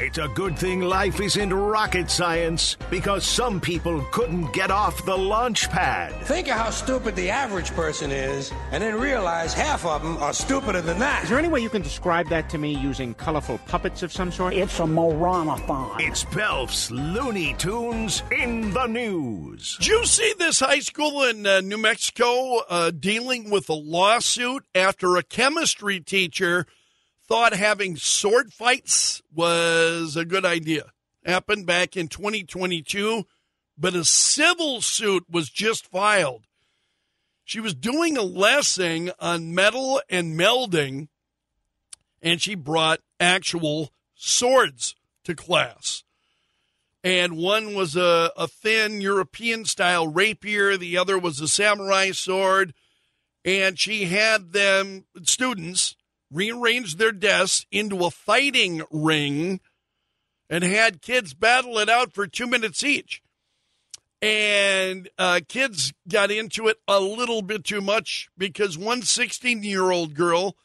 It's 0.00 0.16
a 0.16 0.28
good 0.28 0.56
thing 0.56 0.82
life 0.82 1.20
isn't 1.20 1.52
rocket 1.52 2.08
science 2.08 2.76
because 2.88 3.26
some 3.26 3.60
people 3.60 4.00
couldn't 4.12 4.52
get 4.52 4.70
off 4.70 5.04
the 5.04 5.18
launch 5.18 5.68
pad. 5.70 6.12
Think 6.24 6.46
of 6.46 6.56
how 6.56 6.70
stupid 6.70 7.16
the 7.16 7.30
average 7.30 7.72
person 7.72 8.12
is, 8.12 8.52
and 8.70 8.80
then 8.80 8.94
realize 8.94 9.52
half 9.52 9.84
of 9.84 10.04
them 10.04 10.16
are 10.18 10.32
stupider 10.32 10.80
than 10.82 11.00
that. 11.00 11.24
Is 11.24 11.30
there 11.30 11.38
any 11.38 11.48
way 11.48 11.58
you 11.58 11.68
can 11.68 11.82
describe 11.82 12.28
that 12.28 12.48
to 12.50 12.58
me 12.58 12.76
using 12.76 13.12
colorful 13.14 13.58
puppets 13.66 14.04
of 14.04 14.12
some 14.12 14.30
sort? 14.30 14.54
It's 14.54 14.78
a 14.78 14.86
moranathon. 14.86 15.96
It's 15.98 16.22
Belf's 16.26 16.92
Looney 16.92 17.54
Tunes 17.58 18.22
in 18.30 18.72
the 18.72 18.86
news. 18.86 19.78
Did 19.80 19.88
you 19.88 20.06
see 20.06 20.32
this 20.38 20.60
high 20.60 20.78
school 20.78 21.24
in 21.24 21.44
uh, 21.44 21.60
New 21.60 21.78
Mexico 21.78 22.58
uh, 22.68 22.92
dealing 22.92 23.50
with 23.50 23.68
a 23.68 23.74
lawsuit 23.74 24.64
after 24.76 25.16
a 25.16 25.24
chemistry 25.24 25.98
teacher 25.98 26.66
thought 27.28 27.52
having 27.52 27.96
sword 27.96 28.52
fights 28.52 29.22
was 29.32 30.16
a 30.16 30.24
good 30.24 30.44
idea? 30.44 30.92
Happened 31.24 31.66
back 31.66 31.96
in 31.96 32.08
2022, 32.08 33.24
but 33.76 33.94
a 33.94 34.04
civil 34.04 34.80
suit 34.80 35.24
was 35.30 35.50
just 35.50 35.86
filed. 35.86 36.44
She 37.44 37.60
was 37.60 37.74
doing 37.74 38.16
a 38.16 38.22
lesson 38.22 39.12
on 39.20 39.54
metal 39.54 40.00
and 40.08 40.38
melding, 40.38 41.08
and 42.20 42.40
she 42.40 42.54
brought 42.54 43.00
actual 43.20 43.92
swords 44.14 44.94
to 45.24 45.34
class 45.34 46.02
and 47.04 47.36
one 47.36 47.74
was 47.74 47.96
a, 47.96 48.32
a 48.36 48.48
thin 48.48 49.00
European 49.00 49.64
style 49.64 50.08
rapier, 50.08 50.76
the 50.76 50.96
other 50.96 51.18
was 51.18 51.40
a 51.40 51.48
samurai 51.48 52.10
sword. 52.10 52.74
And 53.44 53.78
she 53.78 54.04
had 54.06 54.52
them, 54.52 55.04
students, 55.22 55.96
rearrange 56.30 56.96
their 56.96 57.12
desks 57.12 57.66
into 57.70 58.04
a 58.04 58.10
fighting 58.10 58.82
ring 58.90 59.60
and 60.50 60.64
had 60.64 61.02
kids 61.02 61.34
battle 61.34 61.78
it 61.78 61.88
out 61.88 62.12
for 62.12 62.26
two 62.26 62.46
minutes 62.46 62.82
each. 62.82 63.22
And 64.20 65.08
uh, 65.16 65.40
kids 65.46 65.92
got 66.08 66.30
into 66.30 66.66
it 66.68 66.78
a 66.88 67.00
little 67.00 67.40
bit 67.40 67.64
too 67.64 67.80
much 67.80 68.28
because 68.36 68.76
one 68.76 69.02
16 69.02 69.62
year 69.62 69.90
old 69.90 70.14
girl 70.14 70.56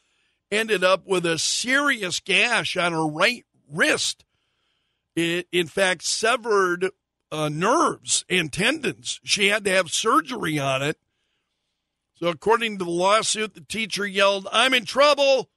ended 0.50 0.82
up 0.82 1.06
with 1.06 1.24
a 1.24 1.38
serious 1.38 2.20
gash 2.20 2.76
on 2.76 2.92
her 2.92 3.06
right 3.06 3.44
wrist 3.70 4.24
it, 5.16 5.46
in 5.52 5.66
fact, 5.66 6.02
severed 6.02 6.90
uh, 7.30 7.48
nerves 7.48 8.24
and 8.28 8.52
tendons. 8.52 9.20
She 9.24 9.48
had 9.48 9.64
to 9.64 9.70
have 9.70 9.90
surgery 9.90 10.58
on 10.58 10.82
it. 10.82 10.98
So, 12.16 12.28
according 12.28 12.78
to 12.78 12.84
the 12.84 12.90
lawsuit, 12.90 13.54
the 13.54 13.60
teacher 13.60 14.06
yelled, 14.06 14.46
I'm 14.52 14.74
in 14.74 14.84
trouble, 14.84 15.50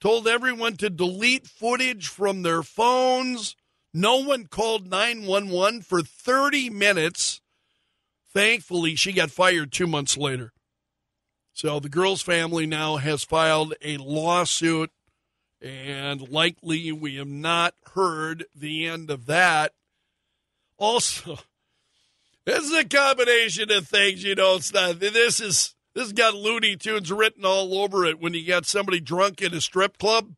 told 0.00 0.28
everyone 0.28 0.76
to 0.76 0.90
delete 0.90 1.46
footage 1.46 2.08
from 2.08 2.42
their 2.42 2.62
phones. 2.62 3.56
No 3.92 4.16
one 4.18 4.46
called 4.46 4.88
911 4.88 5.82
for 5.82 6.02
30 6.02 6.70
minutes. 6.70 7.40
Thankfully, 8.32 8.94
she 8.94 9.12
got 9.12 9.30
fired 9.30 9.72
two 9.72 9.86
months 9.86 10.16
later. 10.16 10.52
So, 11.52 11.80
the 11.80 11.88
girl's 11.88 12.22
family 12.22 12.66
now 12.66 12.98
has 12.98 13.24
filed 13.24 13.74
a 13.82 13.96
lawsuit 13.96 14.90
and 15.60 16.28
likely 16.28 16.92
we 16.92 17.16
have 17.16 17.28
not 17.28 17.74
heard 17.94 18.46
the 18.54 18.86
end 18.86 19.10
of 19.10 19.26
that. 19.26 19.72
Also, 20.76 21.38
this 22.44 22.64
is 22.64 22.72
a 22.72 22.84
combination 22.84 23.70
of 23.72 23.88
things, 23.88 24.22
you 24.22 24.34
know. 24.34 24.56
It's 24.56 24.72
not 24.72 25.00
this 25.00 25.40
is 25.40 25.74
this 25.98 26.06
has 26.06 26.12
got 26.12 26.36
Looney 26.36 26.76
Tunes 26.76 27.10
written 27.10 27.44
all 27.44 27.76
over 27.76 28.04
it. 28.04 28.20
When 28.20 28.32
you 28.32 28.46
got 28.46 28.66
somebody 28.66 29.00
drunk 29.00 29.42
in 29.42 29.52
a 29.52 29.60
strip 29.60 29.98
club, 29.98 30.36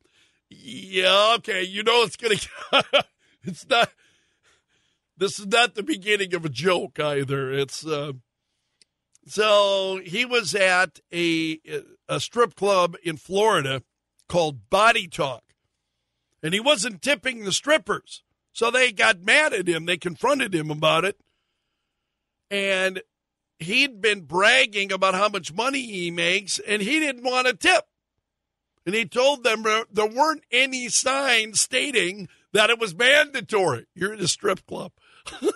yeah, 0.48 1.34
okay, 1.36 1.62
you 1.62 1.82
know 1.82 2.02
it's 2.02 2.16
gonna. 2.16 2.36
it's 3.44 3.68
not. 3.68 3.90
This 5.18 5.38
is 5.38 5.46
not 5.48 5.74
the 5.74 5.82
beginning 5.82 6.32
of 6.32 6.46
a 6.46 6.48
joke 6.48 6.98
either. 6.98 7.52
It's 7.52 7.86
uh, 7.86 8.12
so 9.26 10.00
he 10.02 10.24
was 10.24 10.54
at 10.54 10.98
a 11.12 11.60
a 12.08 12.20
strip 12.20 12.54
club 12.54 12.96
in 13.04 13.18
Florida 13.18 13.82
called 14.30 14.70
Body 14.70 15.08
Talk. 15.08 15.44
And 16.42 16.54
he 16.54 16.60
wasn't 16.60 17.02
tipping 17.02 17.44
the 17.44 17.52
strippers. 17.52 18.22
So 18.54 18.70
they 18.70 18.92
got 18.92 19.20
mad 19.20 19.52
at 19.52 19.68
him. 19.68 19.84
They 19.84 19.98
confronted 19.98 20.54
him 20.54 20.70
about 20.70 21.04
it. 21.04 21.20
And 22.50 23.02
he'd 23.60 24.00
been 24.00 24.22
bragging 24.22 24.90
about 24.90 25.14
how 25.14 25.28
much 25.28 25.52
money 25.52 25.82
he 25.82 26.10
makes, 26.10 26.58
and 26.58 26.82
he 26.82 26.98
didn't 26.98 27.22
want 27.22 27.46
to 27.46 27.54
tip. 27.54 27.84
And 28.84 28.94
he 28.94 29.04
told 29.04 29.44
them 29.44 29.62
there 29.62 30.06
weren't 30.06 30.44
any 30.50 30.88
signs 30.88 31.60
stating 31.60 32.28
that 32.52 32.70
it 32.70 32.80
was 32.80 32.94
mandatory. 32.94 33.86
You're 33.94 34.14
in 34.14 34.20
a 34.20 34.28
strip 34.28 34.66
club. 34.66 34.92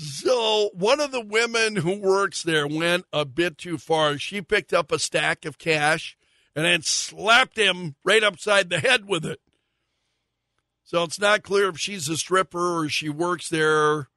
So 0.00 0.70
one 0.74 1.00
of 1.00 1.10
the 1.10 1.20
women 1.20 1.74
who 1.74 1.98
works 1.98 2.44
there 2.44 2.68
went 2.68 3.04
a 3.12 3.24
bit 3.24 3.58
too 3.58 3.78
far. 3.78 4.16
She 4.16 4.40
picked 4.40 4.72
up 4.72 4.92
a 4.92 4.98
stack 5.00 5.44
of 5.44 5.58
cash 5.58 6.16
and 6.54 6.64
then 6.64 6.82
slapped 6.82 7.58
him 7.58 7.96
right 8.04 8.22
upside 8.22 8.70
the 8.70 8.78
head 8.78 9.08
with 9.08 9.24
it. 9.24 9.40
So 10.88 11.02
it's 11.02 11.20
not 11.20 11.42
clear 11.42 11.68
if 11.68 11.78
she's 11.78 12.08
a 12.08 12.16
stripper 12.16 12.78
or 12.78 12.88
she 12.88 13.10
works 13.10 13.50
there 13.50 14.08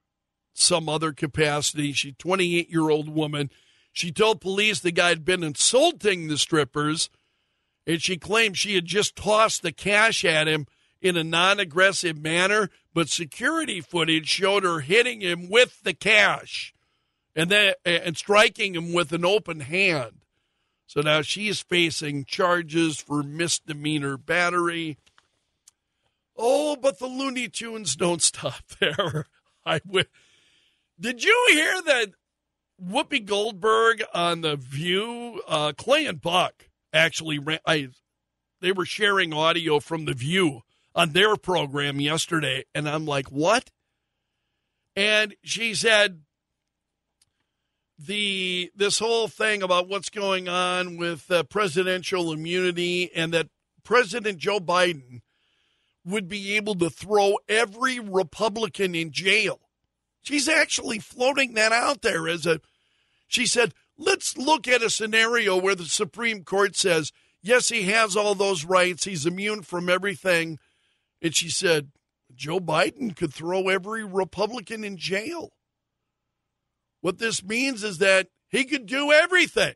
some 0.54 0.88
other 0.88 1.12
capacity. 1.12 1.92
She's 1.92 2.14
a 2.14 2.16
28 2.16 2.70
year 2.70 2.90
old 2.90 3.10
woman. 3.10 3.52
She 3.92 4.10
told 4.10 4.40
police 4.40 4.80
the 4.80 4.94
guy 4.94 5.10
had 5.10 5.26
been 5.26 5.44
insulting 5.44 6.30
the 6.30 6.38
strippers, 6.38 7.10
and 7.86 8.02
she 8.02 8.16
claimed 8.16 8.58
she 8.58 8.76
had 8.76 8.86
just 8.86 9.18
tossed 9.18 9.64
the 9.64 9.74
cash 9.74 10.24
at 10.24 10.48
him 10.48 10.66
in 11.02 11.18
a 11.18 11.26
non 11.26 11.60
aggressive 11.60 12.18
manner, 12.18 12.70
but 12.94 13.10
security 13.10 13.82
footage 13.82 14.30
showed 14.30 14.64
her 14.64 14.80
hitting 14.80 15.20
him 15.20 15.50
with 15.50 15.84
the 15.84 15.94
cash 15.94 16.74
and 17.36 17.50
then 17.50 17.74
and 17.84 18.16
striking 18.16 18.76
him 18.76 18.94
with 18.94 19.12
an 19.12 19.26
open 19.26 19.60
hand. 19.60 20.22
So 20.88 21.02
now 21.02 21.22
she's 21.22 21.60
facing 21.60 22.24
charges 22.24 22.98
for 22.98 23.24
misdemeanor 23.24 24.16
battery. 24.16 24.98
Oh, 26.44 26.76
but 26.76 26.98
the 26.98 27.06
Looney 27.08 27.48
Tunes 27.48 27.96
don't 27.96 28.22
stop 28.22 28.64
there. 28.80 29.26
I 29.66 29.80
w- 29.80 30.06
Did 31.00 31.24
you 31.24 31.48
hear 31.52 31.82
that 31.84 32.08
Whoopi 32.84 33.24
Goldberg 33.24 34.04
on 34.14 34.42
the 34.42 34.56
View, 34.56 35.42
uh, 35.48 35.74
Clay 35.78 36.06
and 36.08 36.20
Buck 36.20 36.70
actually 36.92 37.38
ran, 37.38 37.60
I, 37.66 37.90
they 38.60 38.72
were 38.72 38.86
sharing 38.86 39.34
audio 39.34 39.80
from 39.80 40.06
the 40.06 40.14
View 40.14 40.62
on 40.96 41.12
their 41.14 41.36
program 41.36 42.00
yesterday, 42.02 42.66
and 42.74 42.90
I'm 42.90 43.06
like, 43.06 43.28
what? 43.28 43.70
And 44.96 45.36
she 45.44 45.74
said 45.74 46.22
the 47.98 48.72
this 48.76 49.00
whole 49.00 49.28
thing 49.28 49.62
about 49.62 49.88
what's 49.88 50.10
going 50.10 50.50
on 50.50 50.98
with 50.98 51.30
uh, 51.30 51.44
presidential 51.44 52.32
immunity 52.34 53.12
and 53.16 53.32
that 53.34 53.48
President 53.84 54.38
Joe 54.40 54.60
Biden 54.60 55.22
would 56.06 56.28
be 56.28 56.56
able 56.56 56.76
to 56.76 56.90
throw 56.90 57.38
every 57.48 58.00
Republican 58.00 58.96
in 58.96 59.12
jail. 59.12 59.60
She's 60.22 60.48
actually 60.48 61.00
floating 61.00 61.54
that 61.56 61.72
out 61.72 62.02
there 62.02 62.28
as 62.28 62.46
a 62.46 62.62
she 63.28 63.46
said, 63.46 63.74
let's 63.98 64.38
look 64.38 64.68
at 64.68 64.84
a 64.84 64.90
scenario 64.90 65.56
where 65.56 65.76
the 65.76 65.86
Supreme 65.86 66.44
Court 66.44 66.76
says, 66.76 67.14
yes, 67.42 67.70
he 67.70 67.84
has 67.84 68.18
all 68.18 68.36
those 68.36 68.66
rights, 68.66 69.06
he's 69.06 69.26
immune 69.26 69.62
from 69.62 69.90
everything 69.90 70.60
and 71.22 71.36
she 71.36 71.50
said, 71.50 71.92
Joe 72.34 72.60
Biden 72.60 73.16
could 73.16 73.34
throw 73.34 73.70
every 73.70 74.04
Republican 74.04 74.84
in 74.84 74.98
jail. 74.98 75.52
What 77.02 77.20
this 77.20 77.44
means 77.44 77.84
is 77.84 78.00
that 78.00 78.28
he 78.50 78.66
could 78.66 78.86
do 78.86 79.12
everything. 79.12 79.76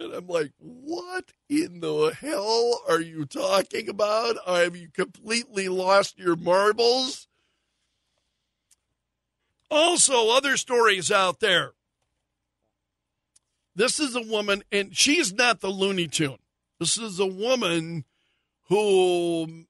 And 0.00 0.12
I'm 0.12 0.26
like, 0.26 0.52
what 0.58 1.32
in 1.48 1.80
the 1.80 2.16
hell 2.18 2.80
are 2.88 3.00
you 3.00 3.24
talking 3.24 3.88
about? 3.88 4.36
Have 4.46 4.76
you 4.76 4.88
completely 4.92 5.68
lost 5.68 6.18
your 6.18 6.36
marbles? 6.36 7.28
Also, 9.70 10.30
other 10.30 10.56
stories 10.56 11.10
out 11.10 11.40
there. 11.40 11.72
This 13.74 13.98
is 13.98 14.14
a 14.14 14.20
woman, 14.20 14.62
and 14.70 14.94
she's 14.94 15.32
not 15.32 15.60
the 15.60 15.70
Looney 15.70 16.08
Tune. 16.08 16.38
This 16.78 16.98
is 16.98 17.18
a 17.18 17.26
woman 17.26 18.04
who 18.68 19.64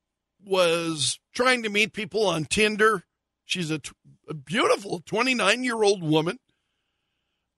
was 0.44 1.20
trying 1.32 1.62
to 1.62 1.68
meet 1.68 1.92
people 1.92 2.26
on 2.26 2.44
Tinder. 2.46 3.04
She's 3.44 3.70
a, 3.70 3.78
t- 3.78 3.92
a 4.28 4.34
beautiful 4.34 5.02
29 5.04 5.62
year 5.62 5.82
old 5.82 6.02
woman, 6.02 6.38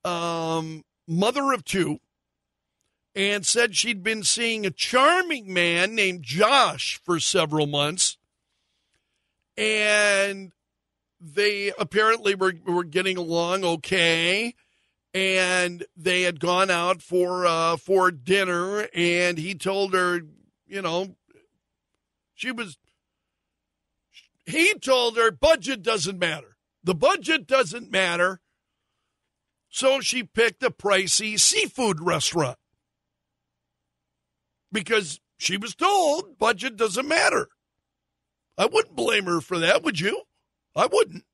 um, 0.05 0.84
mother 1.06 1.52
of 1.52 1.64
two, 1.64 1.99
and 3.14 3.46
said 3.46 3.76
she'd 3.76 4.02
been 4.02 4.25
seeing 4.25 4.66
a 4.66 4.70
charming 4.70 5.52
man 5.52 5.94
named 5.94 6.22
Josh 6.22 7.00
for 7.05 7.20
several 7.20 7.66
months. 7.66 8.19
And 9.56 10.52
they 11.20 11.72
apparently 11.78 12.34
were, 12.34 12.55
were 12.66 12.84
getting 12.84 13.16
along 13.16 13.64
okay. 13.64 14.55
and 15.14 15.84
they 15.96 16.22
had 16.22 16.40
gone 16.40 16.70
out 16.70 17.00
for 17.00 17.46
uh, 17.46 17.76
for 17.76 18.11
dinner, 18.11 18.88
and 18.93 19.38
he 19.38 19.55
told 19.55 19.94
her, 19.94 20.20
you 20.67 20.82
know, 20.82 21.14
she 22.34 22.50
was. 22.50 22.76
He 24.44 24.75
told 24.75 25.17
her 25.17 25.31
budget 25.31 25.82
doesn't 25.82 26.19
matter. 26.19 26.56
The 26.82 26.94
budget 26.94 27.46
doesn't 27.46 27.90
matter. 27.90 28.40
So 29.70 30.00
she 30.00 30.22
picked 30.22 30.62
a 30.62 30.70
pricey 30.70 31.40
seafood 31.40 32.00
restaurant 32.00 32.58
because 34.75 35.19
she 35.38 35.56
was 35.56 35.75
told 35.75 36.38
budget 36.38 36.76
doesn't 36.76 37.09
matter. 37.09 37.49
I 38.59 38.67
wouldn't 38.67 38.94
blame 38.94 39.25
her 39.25 39.41
for 39.41 39.59
that, 39.61 39.82
would 39.82 40.00
you? 40.00 40.25
I 40.76 40.87
wouldn't. 40.93 41.25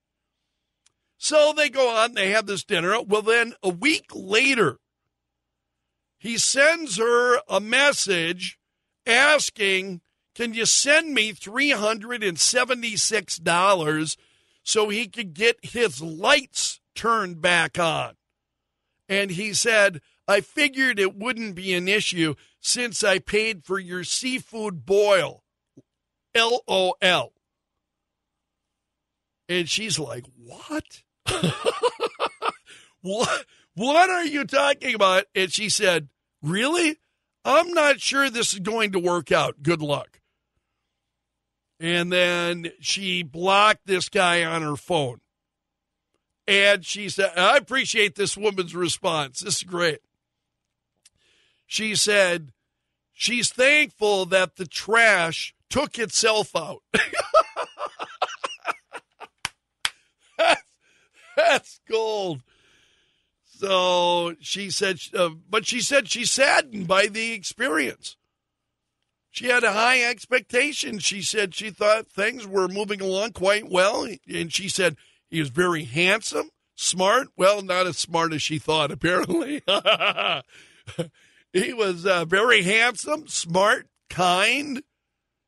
So 1.18 1.52
they 1.54 1.68
go 1.68 1.90
on, 1.90 2.14
they 2.14 2.30
have 2.30 2.46
this 2.46 2.62
dinner. 2.64 3.02
Well, 3.02 3.22
then 3.22 3.54
a 3.62 3.68
week 3.68 4.06
later, 4.14 4.78
he 6.18 6.38
sends 6.38 6.96
her 6.98 7.40
a 7.48 7.58
message 7.60 8.58
asking, 9.06 10.00
Can 10.34 10.54
you 10.54 10.66
send 10.66 11.12
me 11.12 11.32
$376 11.32 14.16
so 14.62 14.88
he 14.88 15.08
could 15.08 15.34
get 15.34 15.56
his 15.62 16.00
lights 16.00 16.80
turned 16.94 17.42
back 17.42 17.76
on? 17.78 18.14
And 19.08 19.32
he 19.32 19.52
said, 19.52 20.00
I 20.30 20.42
figured 20.42 21.00
it 21.00 21.16
wouldn't 21.16 21.56
be 21.56 21.74
an 21.74 21.88
issue 21.88 22.36
since 22.60 23.02
I 23.02 23.18
paid 23.18 23.64
for 23.64 23.80
your 23.80 24.04
seafood 24.04 24.86
boil. 24.86 25.42
LOL. 26.36 27.32
And 29.48 29.68
she's 29.68 29.98
like, 29.98 30.24
What? 30.36 31.02
what? 33.02 33.44
What 33.74 34.08
are 34.08 34.24
you 34.24 34.44
talking 34.44 34.94
about? 34.94 35.24
And 35.34 35.52
she 35.52 35.68
said, 35.68 36.08
Really? 36.40 37.00
I'm 37.44 37.72
not 37.72 37.98
sure 37.98 38.30
this 38.30 38.52
is 38.52 38.60
going 38.60 38.92
to 38.92 39.00
work 39.00 39.32
out. 39.32 39.64
Good 39.64 39.82
luck. 39.82 40.20
And 41.80 42.12
then 42.12 42.70
she 42.78 43.24
blocked 43.24 43.86
this 43.86 44.08
guy 44.08 44.44
on 44.44 44.62
her 44.62 44.76
phone. 44.76 45.22
And 46.46 46.86
she 46.86 47.08
said, 47.08 47.32
I 47.36 47.56
appreciate 47.56 48.14
this 48.14 48.36
woman's 48.36 48.76
response. 48.76 49.40
This 49.40 49.56
is 49.56 49.62
great. 49.64 49.98
She 51.70 51.94
said, 51.94 52.50
she's 53.12 53.52
thankful 53.52 54.26
that 54.26 54.56
the 54.56 54.66
trash 54.66 55.54
took 55.68 56.00
itself 56.00 56.56
out. 56.56 56.82
that's, 60.36 60.62
that's 61.36 61.80
gold. 61.88 62.40
So 63.44 64.34
she 64.40 64.68
said, 64.70 64.98
uh, 65.16 65.28
but 65.48 65.64
she 65.64 65.80
said 65.80 66.08
she's 66.08 66.32
saddened 66.32 66.88
by 66.88 67.06
the 67.06 67.30
experience. 67.30 68.16
She 69.30 69.46
had 69.46 69.62
a 69.62 69.72
high 69.72 70.02
expectation. 70.02 70.98
She 70.98 71.22
said 71.22 71.54
she 71.54 71.70
thought 71.70 72.08
things 72.08 72.48
were 72.48 72.66
moving 72.66 73.00
along 73.00 73.34
quite 73.34 73.70
well. 73.70 74.08
And 74.28 74.52
she 74.52 74.68
said 74.68 74.96
he 75.28 75.38
was 75.38 75.50
very 75.50 75.84
handsome, 75.84 76.50
smart. 76.74 77.28
Well, 77.36 77.62
not 77.62 77.86
as 77.86 77.96
smart 77.96 78.32
as 78.32 78.42
she 78.42 78.58
thought, 78.58 78.90
apparently. 78.90 79.62
he 81.52 81.72
was 81.72 82.06
uh, 82.06 82.24
very 82.24 82.62
handsome, 82.62 83.26
smart, 83.26 83.88
kind, 84.08 84.82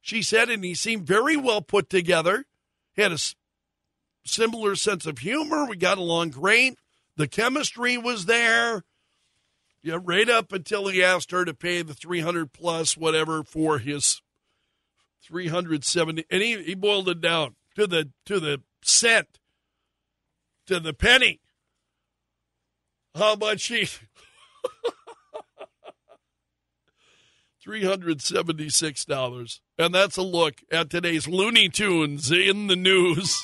she 0.00 0.22
said, 0.22 0.50
and 0.50 0.64
he 0.64 0.74
seemed 0.74 1.06
very 1.06 1.36
well 1.36 1.62
put 1.62 1.88
together. 1.88 2.44
He 2.94 3.02
had 3.02 3.12
a 3.12 3.18
similar 4.24 4.74
sense 4.76 5.06
of 5.06 5.18
humor. 5.18 5.64
We 5.64 5.76
got 5.76 5.98
along 5.98 6.30
great. 6.30 6.78
The 7.16 7.28
chemistry 7.28 7.96
was 7.96 8.26
there. 8.26 8.82
Yeah, 9.82 9.98
right 10.02 10.28
up 10.28 10.52
until 10.52 10.88
he 10.88 11.02
asked 11.02 11.32
her 11.32 11.44
to 11.44 11.54
pay 11.54 11.82
the 11.82 11.94
300 11.94 12.52
plus 12.52 12.96
whatever 12.96 13.42
for 13.42 13.78
his 13.78 14.22
370 15.22 16.24
and 16.30 16.42
he, 16.42 16.62
he 16.62 16.74
boiled 16.74 17.08
it 17.08 17.20
down 17.20 17.54
to 17.76 17.86
the 17.86 18.10
to 18.26 18.40
the 18.40 18.60
cent 18.82 19.38
to 20.66 20.80
the 20.80 20.92
penny 20.92 21.40
how 23.14 23.36
much 23.36 23.64
he 23.66 23.88
$376 27.66 29.60
and 29.78 29.94
that's 29.94 30.16
a 30.16 30.22
look 30.22 30.62
at 30.70 30.90
today's 30.90 31.28
looney 31.28 31.68
tunes 31.68 32.30
in 32.30 32.66
the 32.66 32.76
news 32.76 33.32